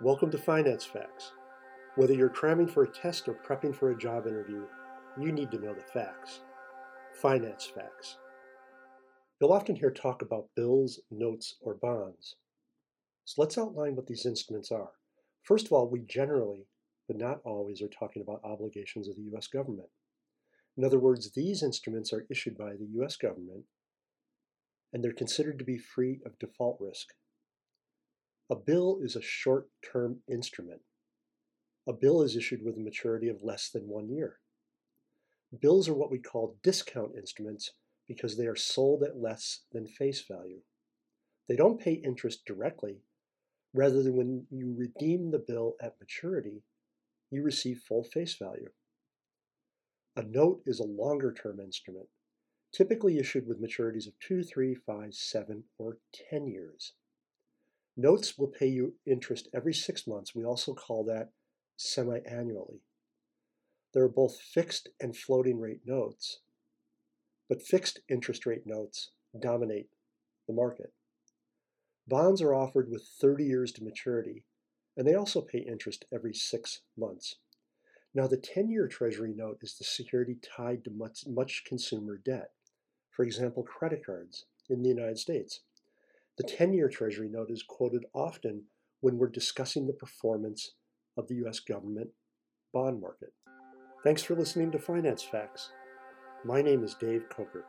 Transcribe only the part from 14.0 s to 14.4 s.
these